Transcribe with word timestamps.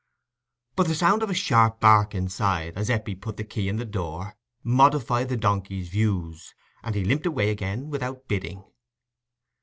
But 0.75 0.87
the 0.87 0.95
sound 0.95 1.21
of 1.21 1.29
a 1.29 1.35
sharp 1.35 1.79
bark 1.79 2.15
inside, 2.15 2.75
as 2.75 2.89
Eppie 2.89 3.13
put 3.13 3.37
the 3.37 3.43
key 3.43 3.67
in 3.69 3.75
the 3.75 3.85
door, 3.85 4.35
modified 4.63 5.29
the 5.29 5.37
donkey's 5.37 5.89
views, 5.89 6.55
and 6.81 6.95
he 6.95 7.05
limped 7.05 7.27
away 7.27 7.51
again 7.51 7.91
without 7.91 8.27
bidding. 8.27 8.63